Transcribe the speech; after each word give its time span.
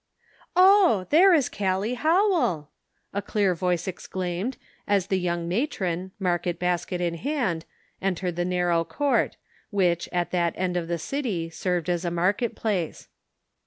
f 0.01 0.45
Oh, 0.55 1.05
there 1.11 1.31
is 1.31 1.47
Callie 1.47 1.93
Howell!" 1.93 2.71
a 3.13 3.21
clear 3.21 3.53
voice 3.53 3.87
exclaimed, 3.87 4.57
as 4.87 5.05
the 5.05 5.19
young 5.19 5.47
matron, 5.47 6.09
market 6.17 6.57
basket 6.57 6.99
in 6.99 7.13
hand, 7.13 7.65
entered 8.01 8.35
the 8.35 8.43
narrow 8.43 8.83
court, 8.83 9.37
which, 9.69 10.09
at 10.11 10.31
that 10.31 10.55
end 10.57 10.75
of 10.75 10.87
the 10.87 10.97
city, 10.97 11.51
served 11.51 11.87
as 11.87 12.03
a 12.03 12.09
market 12.09 12.55
place. 12.55 13.09